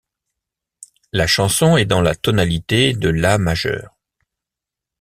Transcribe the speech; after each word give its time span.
La 1.11 1.27
chanson 1.27 1.77
est 1.77 1.85
dans 1.85 2.01
la 2.01 2.15
tonalité 2.15 2.93
de 2.93 3.09
la 3.09 3.37
majeur. 3.37 3.93